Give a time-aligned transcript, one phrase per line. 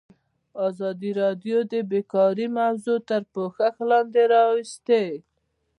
[0.67, 5.05] ازادي راډیو د بیکاري موضوع تر پوښښ لاندې راوستې.